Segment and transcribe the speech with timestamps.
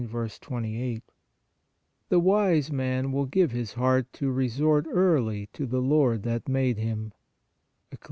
[0.03, 1.03] 28);"
[2.09, 6.77] The wise man will give his heart to resort early to the Lord that made
[6.79, 7.13] him"
[7.91, 7.99] (Eccli.